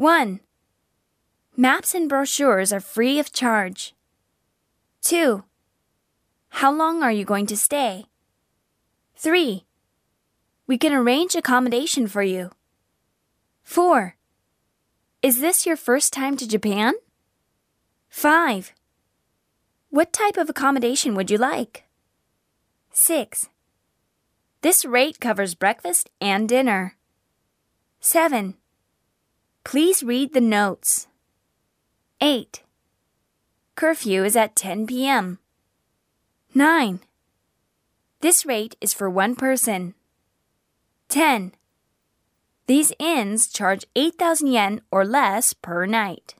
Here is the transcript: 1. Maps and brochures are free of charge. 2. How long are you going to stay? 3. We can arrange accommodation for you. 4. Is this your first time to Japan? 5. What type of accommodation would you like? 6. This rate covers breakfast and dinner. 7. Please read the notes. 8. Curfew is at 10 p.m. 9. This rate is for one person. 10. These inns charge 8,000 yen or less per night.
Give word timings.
1. 0.00 0.40
Maps 1.58 1.94
and 1.94 2.08
brochures 2.08 2.72
are 2.72 2.80
free 2.80 3.18
of 3.18 3.34
charge. 3.34 3.94
2. 5.02 5.44
How 6.48 6.72
long 6.72 7.02
are 7.02 7.12
you 7.12 7.26
going 7.26 7.44
to 7.44 7.54
stay? 7.54 8.06
3. 9.16 9.66
We 10.66 10.78
can 10.78 10.94
arrange 10.94 11.34
accommodation 11.34 12.06
for 12.06 12.22
you. 12.22 12.48
4. 13.62 14.16
Is 15.20 15.42
this 15.42 15.66
your 15.66 15.76
first 15.76 16.14
time 16.14 16.34
to 16.38 16.48
Japan? 16.48 16.94
5. 18.08 18.72
What 19.90 20.14
type 20.14 20.38
of 20.38 20.48
accommodation 20.48 21.14
would 21.14 21.30
you 21.30 21.36
like? 21.36 21.84
6. 22.90 23.50
This 24.62 24.86
rate 24.86 25.20
covers 25.20 25.54
breakfast 25.54 26.08
and 26.22 26.48
dinner. 26.48 26.96
7. 28.00 28.54
Please 29.70 30.02
read 30.02 30.34
the 30.34 30.40
notes. 30.40 31.06
8. 32.20 32.64
Curfew 33.76 34.24
is 34.24 34.34
at 34.34 34.56
10 34.56 34.88
p.m. 34.88 35.38
9. 36.52 36.98
This 38.20 38.44
rate 38.44 38.74
is 38.80 38.92
for 38.92 39.08
one 39.08 39.36
person. 39.36 39.94
10. 41.08 41.52
These 42.66 42.92
inns 42.98 43.46
charge 43.46 43.84
8,000 43.94 44.48
yen 44.48 44.80
or 44.90 45.04
less 45.04 45.52
per 45.52 45.86
night. 45.86 46.34